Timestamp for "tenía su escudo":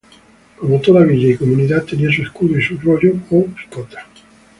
1.85-2.57